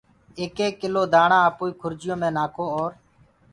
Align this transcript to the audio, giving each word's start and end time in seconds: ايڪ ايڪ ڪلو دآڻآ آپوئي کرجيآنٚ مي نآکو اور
ايڪ 0.39 0.55
ايڪ 0.63 0.73
ڪلو 0.81 1.01
دآڻآ 1.13 1.37
آپوئي 1.49 1.71
کرجيآنٚ 1.81 2.21
مي 2.21 2.29
نآکو 2.37 2.65
اور 2.75 2.91